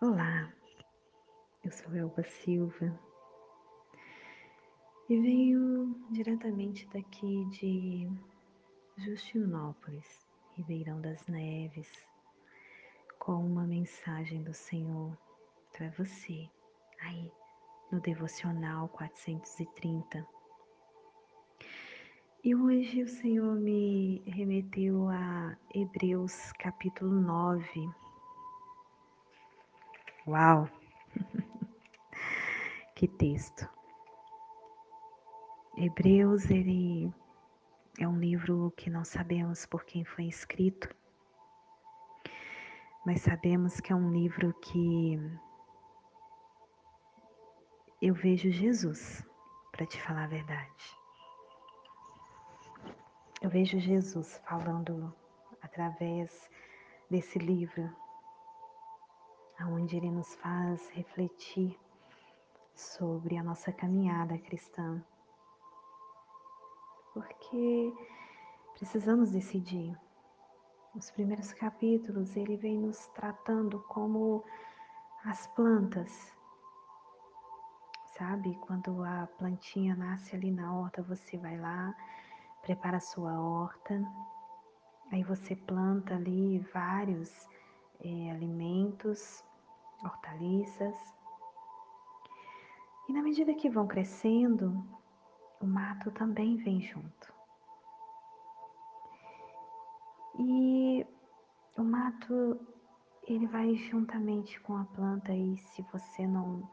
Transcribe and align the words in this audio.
Olá, 0.00 0.48
eu 1.64 1.72
sou 1.72 1.92
Elba 1.92 2.22
Silva 2.22 2.96
e 5.08 5.20
venho 5.20 5.92
diretamente 6.12 6.88
daqui 6.90 7.44
de 7.46 8.08
Justinópolis, 8.96 10.24
Ribeirão 10.52 11.00
das 11.00 11.26
Neves, 11.26 11.90
com 13.18 13.44
uma 13.44 13.66
mensagem 13.66 14.40
do 14.44 14.54
Senhor 14.54 15.18
para 15.72 15.90
você, 15.90 16.48
aí 17.00 17.32
no 17.90 18.00
Devocional 18.00 18.86
430. 18.90 20.24
E 22.44 22.54
hoje 22.54 23.02
o 23.02 23.08
Senhor 23.08 23.56
me 23.56 24.22
remeteu 24.28 25.08
a 25.08 25.56
Hebreus 25.74 26.52
capítulo 26.52 27.20
9 27.20 28.07
Uau! 30.28 30.68
que 32.94 33.08
texto! 33.08 33.66
Hebreus, 35.74 36.50
ele 36.50 37.10
é 37.98 38.06
um 38.06 38.18
livro 38.18 38.70
que 38.76 38.90
não 38.90 39.06
sabemos 39.06 39.64
por 39.64 39.86
quem 39.86 40.04
foi 40.04 40.26
escrito, 40.26 40.94
mas 43.06 43.22
sabemos 43.22 43.80
que 43.80 43.90
é 43.90 43.96
um 43.96 44.12
livro 44.12 44.52
que 44.60 45.18
eu 48.02 48.12
vejo 48.12 48.50
Jesus, 48.50 49.24
para 49.72 49.86
te 49.86 49.98
falar 50.02 50.24
a 50.24 50.28
verdade. 50.28 50.98
Eu 53.40 53.48
vejo 53.48 53.78
Jesus 53.78 54.38
falando 54.46 55.10
através 55.62 56.50
desse 57.10 57.38
livro 57.38 57.90
onde 59.66 59.96
ele 59.96 60.10
nos 60.10 60.34
faz 60.36 60.88
refletir 60.90 61.78
sobre 62.74 63.36
a 63.36 63.42
nossa 63.42 63.72
caminhada 63.72 64.38
cristã. 64.38 65.02
Porque 67.12 67.92
precisamos 68.74 69.32
decidir. 69.32 69.98
Os 70.94 71.10
primeiros 71.10 71.52
capítulos 71.52 72.36
ele 72.36 72.56
vem 72.56 72.78
nos 72.78 73.06
tratando 73.08 73.80
como 73.88 74.44
as 75.24 75.46
plantas. 75.48 76.32
Sabe, 78.16 78.56
quando 78.66 79.02
a 79.04 79.28
plantinha 79.38 79.94
nasce 79.94 80.34
ali 80.34 80.50
na 80.50 80.74
horta, 80.74 81.02
você 81.02 81.36
vai 81.36 81.58
lá, 81.58 81.94
prepara 82.62 82.96
a 82.96 83.00
sua 83.00 83.40
horta, 83.40 84.02
aí 85.12 85.22
você 85.22 85.54
planta 85.54 86.14
ali 86.14 86.58
vários 86.72 87.48
é, 88.00 88.30
alimentos 88.32 89.44
hortaliças. 90.02 90.96
E 93.08 93.12
na 93.12 93.22
medida 93.22 93.54
que 93.54 93.70
vão 93.70 93.86
crescendo, 93.86 94.84
o 95.60 95.66
mato 95.66 96.10
também 96.10 96.56
vem 96.56 96.80
junto. 96.80 97.32
E 100.38 101.06
o 101.76 101.82
mato 101.82 102.60
ele 103.26 103.46
vai 103.46 103.74
juntamente 103.74 104.60
com 104.60 104.76
a 104.76 104.84
planta 104.84 105.32
e 105.32 105.56
se 105.56 105.82
você 105.92 106.26
não 106.26 106.68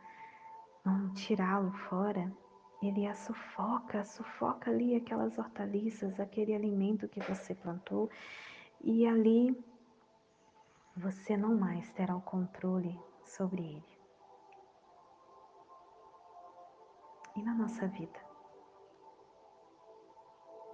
não 0.85 1.11
tirá-lo 1.13 1.71
fora, 1.89 2.31
ele 2.79 3.07
a 3.07 3.15
sufoca, 3.15 4.05
sufoca 4.05 4.69
ali 4.69 4.95
aquelas 4.95 5.35
hortaliças, 5.35 6.19
aquele 6.19 6.53
alimento 6.53 7.07
que 7.07 7.19
você 7.21 7.55
plantou 7.55 8.07
e 8.83 9.07
ali 9.07 9.57
você 10.95 11.35
não 11.35 11.57
mais 11.57 11.91
terá 11.93 12.15
o 12.15 12.21
controle 12.21 12.95
sobre 13.25 13.61
ele. 13.61 13.99
E 17.35 17.41
na 17.43 17.53
nossa 17.53 17.87
vida? 17.87 18.19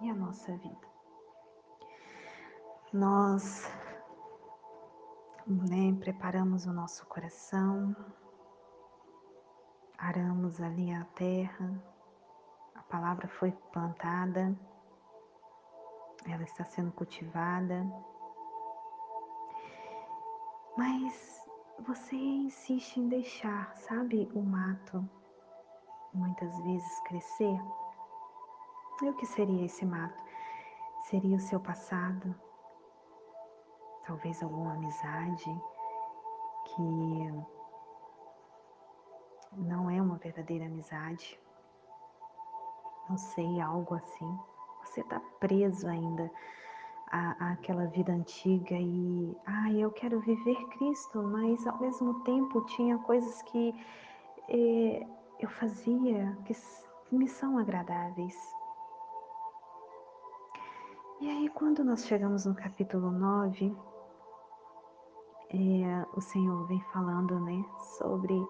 E 0.02 0.10
a 0.10 0.14
nossa 0.14 0.56
vida? 0.58 0.92
Nós 2.94 3.68
né, 5.48 5.98
preparamos 6.00 6.66
o 6.66 6.74
nosso 6.74 7.06
coração, 7.08 7.96
aramos 9.98 10.62
ali 10.62 10.94
a 10.94 11.06
terra, 11.16 11.84
a 12.76 12.84
palavra 12.84 13.28
foi 13.28 13.52
plantada, 13.72 14.56
ela 16.26 16.44
está 16.44 16.64
sendo 16.66 16.92
cultivada, 16.92 17.84
mas 20.78 21.41
você 21.82 22.16
insiste 22.16 22.98
em 22.98 23.08
deixar, 23.08 23.76
sabe, 23.76 24.30
o 24.34 24.42
mato 24.42 25.08
muitas 26.14 26.56
vezes 26.64 27.00
crescer. 27.02 27.60
E 29.02 29.10
o 29.10 29.16
que 29.16 29.26
seria 29.26 29.66
esse 29.66 29.86
mato? 29.86 30.24
Seria 31.06 31.36
o 31.36 31.40
seu 31.40 31.60
passado, 31.60 32.36
talvez 34.06 34.42
alguma 34.44 34.74
amizade 34.74 35.50
que 36.66 36.82
não 39.54 39.90
é 39.90 40.02
uma 40.02 40.18
verdadeira 40.18 40.66
amizade. 40.66 41.40
Não 43.10 43.18
sei, 43.18 43.60
algo 43.60 43.96
assim. 43.96 44.40
Você 44.84 45.02
está 45.02 45.20
preso 45.40 45.88
ainda 45.88 46.32
a, 47.12 47.52
àquela 47.52 47.88
vida 47.88 48.14
antiga 48.14 48.76
e, 48.76 49.38
ah, 49.46 49.72
eu 49.74 49.92
quero 49.92 50.20
viver 50.22 50.56
Cristo, 50.70 51.22
mas 51.22 51.68
ao 51.68 51.80
mesmo 51.80 52.24
tempo 52.24 52.66
tinha 52.68 52.98
coisas 53.00 53.42
que 53.44 53.76
eh, 54.48 55.06
eu 55.40 55.50
fazia 55.50 56.38
que 56.46 56.56
me 57.12 57.28
são 57.28 57.58
agradáveis. 57.58 58.36
E 61.20 61.30
aí, 61.30 61.50
quando 61.50 61.84
nós 61.84 62.06
chegamos 62.06 62.46
no 62.46 62.56
capítulo 62.56 63.12
9, 63.12 63.76
eh, 65.54 66.06
o 66.16 66.22
Senhor 66.22 66.66
vem 66.68 66.82
falando 66.94 67.40
né, 67.42 67.64
sobre 67.98 68.42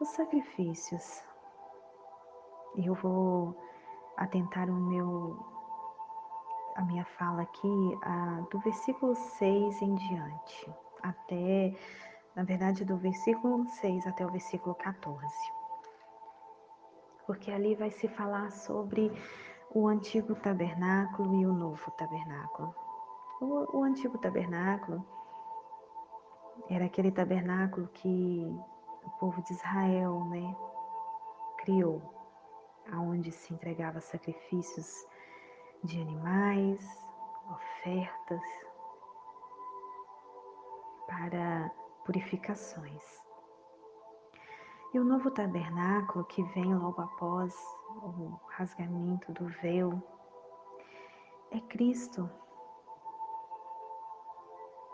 os 0.00 0.08
sacrifícios. 0.08 1.22
Eu 2.76 2.94
vou 2.94 3.56
atentar 4.16 4.68
o 4.68 4.74
meu 4.74 5.57
a 6.78 6.82
minha 6.82 7.04
fala 7.04 7.42
aqui 7.42 7.98
do 8.52 8.60
versículo 8.60 9.12
6 9.16 9.82
em 9.82 9.96
diante, 9.96 10.72
até, 11.02 11.76
na 12.36 12.44
verdade, 12.44 12.84
do 12.84 12.96
versículo 12.96 13.66
6 13.68 14.06
até 14.06 14.24
o 14.24 14.30
versículo 14.30 14.76
14. 14.76 15.26
Porque 17.26 17.50
ali 17.50 17.74
vai 17.74 17.90
se 17.90 18.06
falar 18.06 18.52
sobre 18.52 19.12
o 19.74 19.88
antigo 19.88 20.36
tabernáculo 20.36 21.34
e 21.40 21.46
o 21.46 21.52
novo 21.52 21.90
tabernáculo. 21.98 22.72
O, 23.40 23.78
o 23.78 23.82
antigo 23.82 24.16
tabernáculo 24.16 25.04
era 26.70 26.84
aquele 26.84 27.10
tabernáculo 27.10 27.88
que 27.88 28.46
o 29.04 29.10
povo 29.18 29.42
de 29.42 29.52
Israel, 29.52 30.24
né, 30.26 30.56
criou, 31.58 32.00
aonde 32.92 33.32
se 33.32 33.52
entregava 33.52 34.00
sacrifícios 34.00 34.86
de 35.84 36.00
animais, 36.00 37.06
ofertas 37.50 38.42
para 41.06 41.70
purificações. 42.04 43.02
E 44.92 44.98
o 44.98 45.04
novo 45.04 45.30
tabernáculo 45.30 46.24
que 46.24 46.42
vem 46.42 46.74
logo 46.74 47.00
após 47.00 47.54
o 48.02 48.38
rasgamento 48.48 49.32
do 49.32 49.46
véu 49.62 50.02
é 51.50 51.60
Cristo 51.60 52.28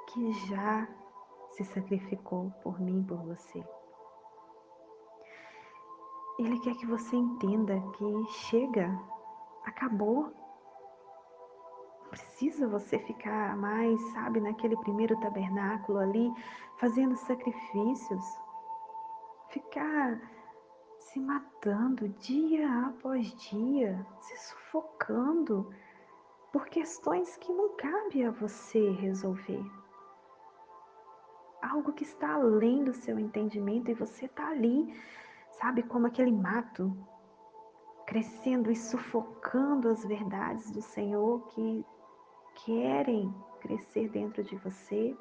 que 0.08 0.32
já 0.48 0.88
se 1.50 1.64
sacrificou 1.64 2.50
por 2.62 2.80
mim, 2.80 3.02
por 3.04 3.18
você. 3.18 3.64
Ele 6.38 6.58
quer 6.60 6.74
que 6.76 6.86
você 6.86 7.16
entenda 7.16 7.80
que 7.92 8.26
chega, 8.48 8.90
acabou 9.64 10.32
precisa 12.14 12.68
você 12.68 12.96
ficar 13.00 13.56
mais, 13.56 14.00
sabe, 14.12 14.40
naquele 14.40 14.76
primeiro 14.76 15.18
tabernáculo 15.18 15.98
ali, 15.98 16.32
fazendo 16.78 17.16
sacrifícios, 17.16 18.24
ficar 19.50 20.20
se 21.00 21.18
matando 21.18 22.08
dia 22.08 22.86
após 22.86 23.34
dia, 23.50 24.06
se 24.20 24.36
sufocando 24.48 25.68
por 26.52 26.66
questões 26.66 27.36
que 27.38 27.52
não 27.52 27.76
cabe 27.76 28.24
a 28.24 28.30
você 28.30 28.92
resolver. 28.92 29.64
Algo 31.62 31.92
que 31.92 32.04
está 32.04 32.34
além 32.34 32.84
do 32.84 32.92
seu 32.92 33.18
entendimento 33.18 33.90
e 33.90 33.94
você 33.94 34.26
está 34.26 34.50
ali, 34.50 34.94
sabe, 35.50 35.82
como 35.82 36.06
aquele 36.06 36.30
mato, 36.30 36.96
crescendo 38.06 38.70
e 38.70 38.76
sufocando 38.76 39.88
as 39.88 40.04
verdades 40.04 40.70
do 40.70 40.82
Senhor 40.82 41.44
que 41.48 41.84
querem 42.64 43.34
crescer 43.60 44.08
dentro 44.08 44.42
de 44.42 44.56
você. 44.56 45.16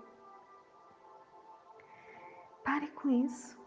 Pare 2.63 2.87
com 2.87 3.09
isso. 3.09 3.61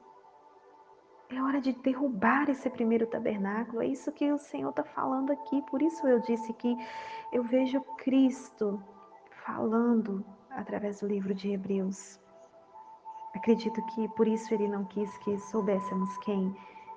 É 1.28 1.42
hora 1.42 1.60
de 1.60 1.72
derrubar 1.72 2.48
esse 2.48 2.70
primeiro 2.70 3.06
tabernáculo. 3.06 3.82
É 3.82 3.86
isso 3.86 4.12
que 4.12 4.30
o 4.30 4.38
Senhor 4.38 4.70
está 4.70 4.84
falando 4.84 5.32
aqui. 5.32 5.60
Por 5.70 5.82
isso 5.82 6.06
eu 6.06 6.20
disse 6.20 6.52
que 6.54 6.76
eu 7.32 7.42
vejo 7.42 7.80
Cristo 7.98 8.82
falando 9.44 10.24
através 10.50 11.00
do 11.00 11.08
livro 11.08 11.34
de 11.34 11.50
Hebreus. 11.50 12.20
Acredito 13.34 13.84
que 13.86 14.08
por 14.10 14.26
isso 14.26 14.54
ele 14.54 14.68
não 14.68 14.84
quis 14.84 15.16
que 15.18 15.36
soubéssemos 15.38 16.16
quem 16.18 16.56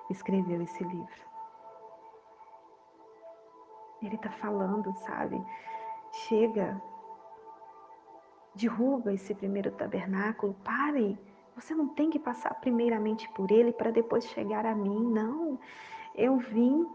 escreveu 0.09 0.61
esse 0.61 0.83
livro. 0.83 1.29
Ele 4.01 4.15
está 4.15 4.31
falando, 4.31 4.93
sabe? 4.99 5.43
Chega, 6.11 6.81
derruba 8.55 9.13
esse 9.13 9.33
primeiro 9.33 9.71
tabernáculo, 9.71 10.55
pare. 10.63 11.17
Você 11.55 11.75
não 11.75 11.89
tem 11.89 12.09
que 12.09 12.19
passar 12.19 12.53
primeiramente 12.55 13.29
por 13.33 13.51
ele 13.51 13.71
para 13.73 13.91
depois 13.91 14.25
chegar 14.25 14.65
a 14.65 14.75
mim, 14.75 15.11
não. 15.11 15.59
Eu 16.15 16.37
vim, 16.37 16.87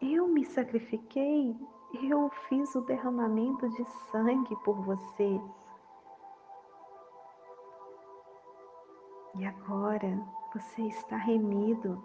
eu 0.00 0.26
me 0.28 0.44
sacrifiquei, 0.44 1.56
eu 2.02 2.30
fiz 2.48 2.74
o 2.74 2.80
derramamento 2.82 3.68
de 3.68 3.84
sangue 4.10 4.56
por 4.64 4.74
você. 4.82 5.40
E 9.36 9.46
agora 9.46 10.22
você 10.52 10.82
está 10.82 11.16
remido, 11.16 12.04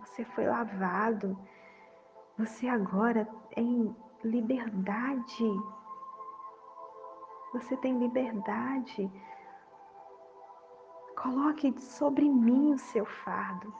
você 0.00 0.24
foi 0.24 0.46
lavado, 0.46 1.36
você 2.38 2.68
agora 2.68 3.24
tem 3.54 3.94
liberdade. 4.24 5.62
Você 7.52 7.76
tem 7.76 7.98
liberdade. 7.98 9.10
Coloque 11.22 11.78
sobre 11.80 12.28
mim 12.28 12.74
o 12.74 12.78
seu 12.78 13.06
fardo 13.06 13.72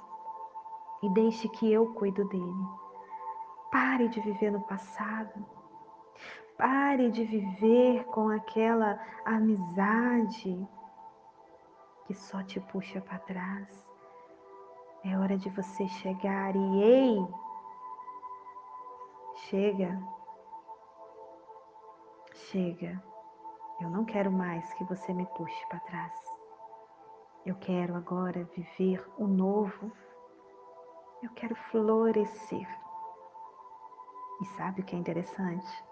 e 1.02 1.08
deixe 1.10 1.48
que 1.48 1.72
eu 1.72 1.92
cuido 1.94 2.26
dele. 2.28 2.68
Pare 3.70 4.08
de 4.08 4.20
viver 4.20 4.52
no 4.52 4.60
passado. 4.62 5.44
Pare 6.56 7.10
de 7.10 7.24
viver 7.24 8.04
com 8.04 8.28
aquela 8.28 9.00
amizade 9.24 10.68
que 12.06 12.14
só 12.14 12.42
te 12.42 12.60
puxa 12.60 13.00
para 13.00 13.18
trás. 13.18 13.84
É 15.04 15.18
hora 15.18 15.36
de 15.36 15.50
você 15.50 15.86
chegar 15.88 16.54
e 16.54 16.82
ei, 16.82 17.28
chega, 19.48 20.00
chega. 22.34 23.02
Eu 23.80 23.88
não 23.90 24.04
quero 24.04 24.30
mais 24.30 24.72
que 24.74 24.84
você 24.84 25.12
me 25.12 25.26
puxe 25.26 25.66
para 25.68 25.80
trás. 25.80 26.12
Eu 27.44 27.54
quero 27.56 27.94
agora 27.94 28.48
viver 28.56 29.04
o 29.18 29.26
novo. 29.26 29.92
Eu 31.22 31.30
quero 31.30 31.54
florescer. 31.70 32.68
E 34.40 34.44
sabe 34.56 34.80
o 34.80 34.84
que 34.84 34.96
é 34.96 34.98
interessante? 34.98 35.84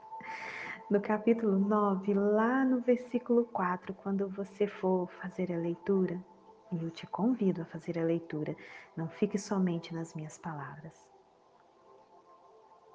No 0.91 1.01
capítulo 1.01 1.59
9, 1.59 2.13
lá 2.15 2.65
no 2.65 2.81
versículo 2.81 3.45
4, 3.47 3.95
quando 3.95 4.29
você 4.29 4.67
for 4.67 5.09
fazer 5.21 5.53
a 5.53 5.57
leitura, 5.57 6.23
e 6.71 6.83
eu 6.83 6.91
te 6.91 7.07
convido 7.07 7.63
a 7.63 7.67
fazer 7.67 7.99
a 7.99 8.05
leitura, 8.05 8.57
não 8.97 9.09
fique 9.09 9.39
somente 9.39 9.95
nas 9.95 10.15
minhas 10.15 10.39
palavras. 10.39 10.93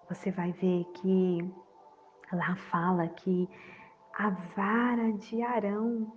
Você 0.09 0.31
vai 0.31 0.51
ver 0.51 0.85
que 0.95 1.39
lá 2.31 2.56
fala 2.56 3.07
que 3.07 3.50
a 4.13 4.29
vara 4.56 5.13
de 5.13 5.41
Arão 5.41 6.12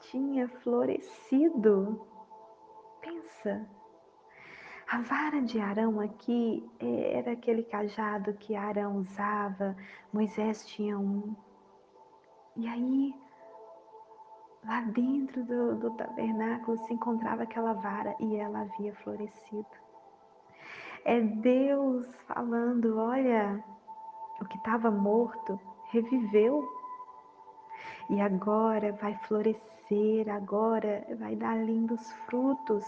tinha 0.00 0.48
florescido. 0.48 2.06
Pensa, 3.00 3.66
a 4.90 5.00
vara 5.02 5.42
de 5.42 5.60
Arão 5.60 6.00
aqui 6.00 6.66
era 6.80 7.32
aquele 7.32 7.62
cajado 7.62 8.32
que 8.34 8.54
Arão 8.54 8.96
usava, 8.96 9.76
Moisés 10.12 10.66
tinha 10.66 10.98
um. 10.98 11.36
E 12.56 12.66
aí, 12.66 13.14
lá 14.64 14.80
dentro 14.82 15.44
do, 15.44 15.76
do 15.76 15.90
tabernáculo 15.90 16.76
se 16.78 16.92
encontrava 16.92 17.42
aquela 17.42 17.74
vara 17.74 18.16
e 18.18 18.36
ela 18.36 18.60
havia 18.60 18.94
florescido. 18.96 19.66
É 21.04 21.20
Deus 21.20 22.06
falando: 22.26 22.98
olha, 22.98 23.62
o 24.40 24.44
que 24.44 24.56
estava 24.56 24.90
morto 24.90 25.58
reviveu. 25.90 26.68
E 28.10 28.20
agora 28.20 28.92
vai 28.92 29.14
florescer, 29.24 30.28
agora 30.28 31.06
vai 31.18 31.36
dar 31.36 31.56
lindos 31.56 32.12
frutos. 32.26 32.84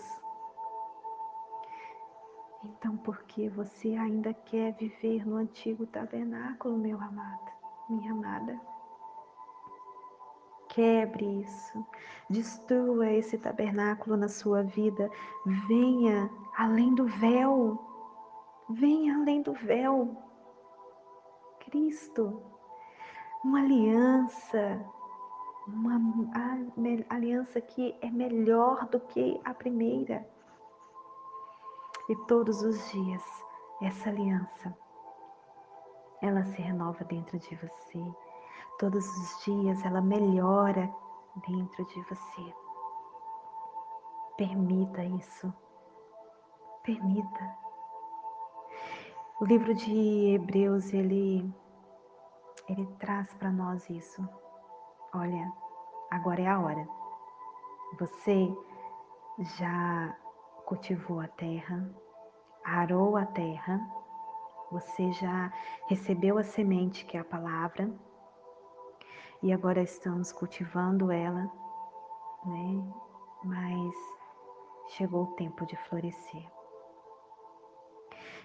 Então, 2.63 2.97
por 2.99 3.23
que 3.25 3.49
você 3.49 3.95
ainda 3.97 4.35
quer 4.35 4.73
viver 4.75 5.27
no 5.27 5.37
antigo 5.37 5.87
tabernáculo, 5.87 6.77
meu 6.77 7.01
amado, 7.01 7.51
minha 7.89 8.13
amada? 8.13 8.61
Quebre 10.69 11.41
isso, 11.41 11.85
destrua 12.29 13.11
esse 13.11 13.39
tabernáculo 13.39 14.17
na 14.17 14.29
sua 14.29 14.63
vida, 14.63 15.11
venha 15.67 16.31
além 16.57 16.95
do 16.95 17.07
véu, 17.07 17.79
venha 18.69 19.17
além 19.17 19.43
do 19.43 19.53
véu. 19.53 20.30
Cristo, 21.71 22.43
uma 23.45 23.61
aliança, 23.61 24.85
uma 25.67 26.01
aliança 27.09 27.61
que 27.61 27.97
é 28.01 28.11
melhor 28.11 28.87
do 28.89 29.01
que 29.01 29.41
a 29.45 29.55
primeira 29.55 30.29
e 32.09 32.17
todos 32.27 32.63
os 32.63 32.91
dias 32.91 33.23
essa 33.83 34.11
aliança 34.11 34.77
ela 36.23 36.45
se 36.45 36.61
renova 36.61 37.03
dentro 37.05 37.39
de 37.39 37.57
você. 37.57 38.15
Todos 38.79 39.07
os 39.07 39.45
dias 39.45 39.85
ela 39.85 40.01
melhora 40.01 40.93
dentro 41.47 41.85
de 41.87 42.03
você. 42.03 42.55
Permita 44.37 45.03
isso. 45.05 45.53
Permita. 46.83 47.60
O 49.41 49.47
livro 49.47 49.75
de 49.75 50.35
Hebreus, 50.35 50.93
ele 50.93 51.51
ele 52.69 52.87
traz 52.99 53.33
para 53.33 53.51
nós 53.51 53.89
isso. 53.89 54.29
Olha, 55.15 55.51
agora 56.11 56.43
é 56.43 56.47
a 56.47 56.61
hora. 56.61 56.87
Você 57.99 58.55
já 59.59 60.15
cultivou 60.67 61.21
a 61.21 61.27
terra, 61.27 61.91
arou 62.63 63.17
a 63.17 63.25
terra, 63.25 63.81
você 64.71 65.11
já 65.13 65.51
recebeu 65.89 66.37
a 66.37 66.45
semente 66.45 67.07
que 67.07 67.17
é 67.17 67.21
a 67.21 67.25
palavra 67.25 67.91
e 69.43 69.55
agora 69.55 69.81
estamos 69.81 70.33
cultivando 70.33 71.11
ela, 71.11 71.51
né? 72.45 72.93
Mas 73.43 73.95
chegou 74.89 75.23
o 75.23 75.35
tempo 75.35 75.65
de 75.65 75.77
florescer. 75.89 76.60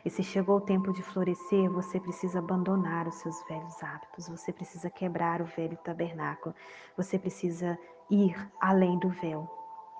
E 0.05 0.09
se 0.09 0.23
chegou 0.23 0.57
o 0.57 0.61
tempo 0.61 0.93
de 0.93 1.01
florescer, 1.01 1.69
você 1.69 1.99
precisa 1.99 2.39
abandonar 2.39 3.07
os 3.07 3.15
seus 3.15 3.43
velhos 3.47 3.81
hábitos, 3.83 4.29
você 4.29 4.53
precisa 4.53 4.89
quebrar 4.89 5.41
o 5.41 5.45
velho 5.45 5.75
tabernáculo, 5.77 6.53
você 6.95 7.17
precisa 7.17 7.77
ir 8.09 8.35
além 8.61 8.99
do 8.99 9.09
véu, 9.09 9.49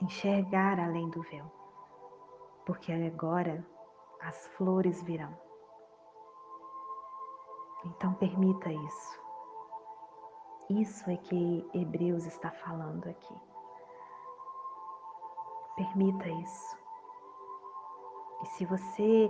enxergar 0.01 0.79
além 0.79 1.09
do 1.09 1.23
véu 1.23 1.51
porque 2.65 2.91
agora 2.91 3.65
as 4.21 4.47
flores 4.57 5.01
virão. 5.03 5.37
Então 7.85 8.13
permita 8.15 8.71
isso. 8.71 9.25
Isso 10.71 11.09
é 11.09 11.17
que 11.17 11.69
Hebreus 11.73 12.25
está 12.25 12.49
falando 12.49 13.07
aqui. 13.07 13.35
Permita 15.75 16.27
isso. 16.27 16.84
E 18.43 18.47
se 18.47 18.65
você 18.65 19.29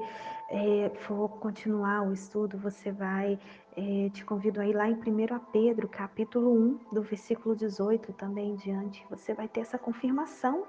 é, 0.50 0.92
for 1.02 1.30
continuar 1.40 2.02
o 2.08 2.14
estudo, 2.14 2.58
você 2.58 2.92
vai, 2.92 3.40
é, 3.76 4.10
te 4.10 4.26
convido 4.26 4.60
a 4.62 4.68
ir 4.68 4.74
lá 4.74 4.90
em 4.90 4.96
1 4.96 5.40
Pedro, 5.52 5.88
capítulo 5.88 6.52
1, 6.52 6.80
do 6.94 7.02
versículo 7.02 7.56
18 7.56 8.14
também 8.14 8.52
em 8.52 8.56
diante. 8.56 9.06
Você 9.10 9.34
vai 9.34 9.48
ter 9.48 9.62
essa 9.62 9.78
confirmação 9.78 10.66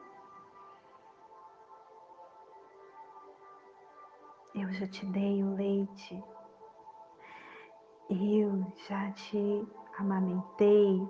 Eu 4.58 4.72
já 4.72 4.86
te 4.86 5.04
dei 5.04 5.44
o 5.44 5.54
leite. 5.54 6.24
Eu 8.08 8.66
já 8.88 9.10
te 9.12 9.68
amamentei. 9.98 11.06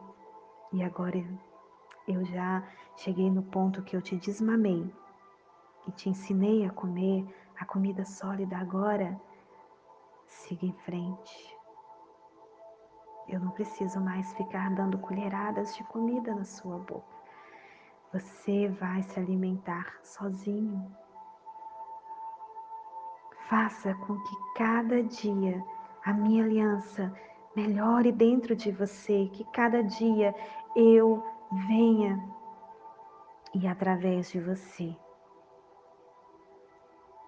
E 0.73 0.83
agora 0.83 1.17
eu 2.09 2.25
já 2.25 2.69
cheguei 2.97 3.31
no 3.31 3.45
ponto 3.45 3.85
que 3.85 3.95
eu 3.95 4.03
te 4.03 4.17
desmamei 4.17 4.93
e 5.87 5.93
te 5.93 6.09
ensinei 6.09 6.67
a 6.67 6.71
comer 6.71 7.27
a 7.59 7.65
comida 7.65 8.05
sólida 8.05 8.57
agora. 8.57 9.19
Siga 10.27 10.67
em 10.67 10.73
frente. 10.73 11.57
Eu 13.29 13.41
não 13.41 13.51
preciso 13.51 14.01
mais 14.01 14.33
ficar 14.35 14.75
dando 14.75 14.99
colheradas 14.99 15.75
de 15.75 15.83
comida 15.85 16.35
na 16.35 16.45
sua 16.45 16.79
boca. 16.79 17.17
Você 18.13 18.69
vai 18.69 19.03
se 19.03 19.19
alimentar 19.19 19.99
sozinho. 20.03 20.95
Faça 23.49 23.95
com 23.95 24.19
que 24.21 24.37
cada 24.57 25.03
dia 25.03 25.65
a 26.05 26.13
minha 26.13 26.45
aliança 26.45 27.13
melhore 27.55 28.13
dentro 28.13 28.55
de 28.55 28.71
você, 28.71 29.29
que 29.33 29.45
cada 29.53 29.83
dia 29.83 30.35
eu 30.75 31.25
venha 31.69 32.23
e 33.55 33.67
através 33.67 34.31
de 34.31 34.41
você 34.41 34.97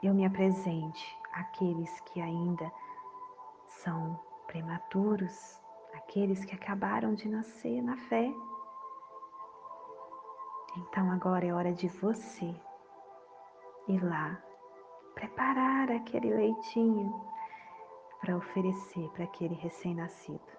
eu 0.03 0.15
me 0.15 0.25
apresente 0.25 1.19
àqueles 1.33 2.01
que 2.01 2.21
ainda 2.21 2.71
são 3.67 4.19
prematuros, 4.47 5.61
aqueles 5.95 6.45
que 6.45 6.55
acabaram 6.55 7.15
de 7.15 7.29
nascer 7.29 7.83
na 7.83 7.97
fé. 7.97 8.33
Então 10.77 11.11
agora 11.11 11.47
é 11.47 11.53
hora 11.53 11.73
de 11.73 11.89
você 11.89 12.55
ir 13.89 14.05
lá 14.05 14.41
preparar 15.15 15.91
aquele 15.91 16.33
leitinho 16.33 17.13
para 18.21 18.37
oferecer 18.37 19.09
para 19.11 19.25
aquele 19.25 19.55
recém-nascido. 19.55 20.59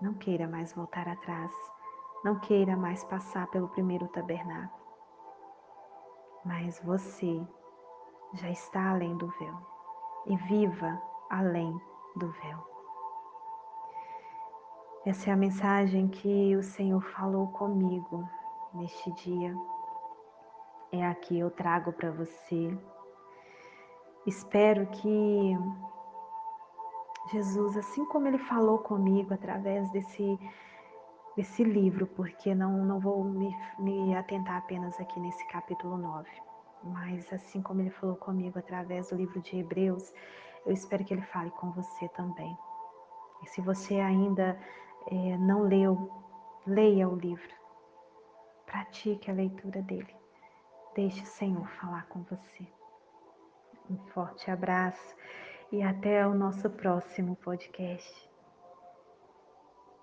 Não 0.00 0.14
queira 0.14 0.48
mais 0.48 0.72
voltar 0.72 1.08
atrás, 1.08 1.52
não 2.24 2.38
queira 2.40 2.76
mais 2.76 3.04
passar 3.04 3.46
pelo 3.48 3.68
primeiro 3.68 4.08
tabernáculo, 4.08 4.79
mas 6.44 6.80
você 6.80 7.46
já 8.34 8.50
está 8.50 8.90
além 8.90 9.16
do 9.16 9.28
véu 9.38 9.56
e 10.26 10.36
viva 10.36 11.00
além 11.28 11.80
do 12.16 12.30
véu. 12.30 12.70
Essa 15.06 15.30
é 15.30 15.32
a 15.32 15.36
mensagem 15.36 16.08
que 16.08 16.54
o 16.56 16.62
Senhor 16.62 17.00
falou 17.00 17.48
comigo 17.48 18.28
neste 18.74 19.10
dia. 19.12 19.54
É 20.92 21.06
a 21.06 21.14
que 21.14 21.38
eu 21.38 21.50
trago 21.50 21.92
para 21.92 22.10
você. 22.10 22.76
Espero 24.26 24.86
que 24.88 25.56
Jesus, 27.32 27.76
assim 27.76 28.04
como 28.06 28.26
ele 28.26 28.38
falou 28.38 28.78
comigo 28.78 29.32
através 29.32 29.88
desse, 29.90 30.38
desse 31.36 31.62
livro, 31.62 32.06
porque 32.08 32.54
não, 32.54 32.84
não 32.84 33.00
vou 33.00 33.24
me, 33.24 33.54
me 33.78 34.14
atentar 34.14 34.58
apenas 34.58 34.98
aqui 35.00 35.18
nesse 35.20 35.46
capítulo 35.48 35.96
9, 35.96 36.28
mas 36.84 37.32
assim 37.32 37.62
como 37.62 37.80
ele 37.80 37.90
falou 37.90 38.16
comigo 38.16 38.58
através 38.58 39.10
do 39.10 39.16
livro 39.16 39.40
de 39.40 39.58
Hebreus, 39.58 40.12
eu 40.66 40.72
espero 40.72 41.04
que 41.04 41.14
ele 41.14 41.22
fale 41.22 41.50
com 41.52 41.70
você 41.72 42.08
também. 42.10 42.56
E 43.42 43.46
se 43.48 43.60
você 43.60 44.00
ainda 44.00 44.58
é, 45.06 45.38
não 45.38 45.62
leu, 45.62 46.10
leia 46.66 47.08
o 47.08 47.16
livro. 47.16 47.54
Pratique 48.66 49.30
a 49.30 49.34
leitura 49.34 49.82
dele. 49.82 50.14
Deixe 50.94 51.22
o 51.22 51.26
Senhor 51.26 51.66
falar 51.80 52.06
com 52.08 52.22
você. 52.24 52.66
Um 53.88 53.96
forte 54.08 54.50
abraço 54.50 55.16
e 55.72 55.82
até 55.82 56.26
o 56.26 56.34
nosso 56.34 56.68
próximo 56.70 57.36
podcast. 57.36 58.29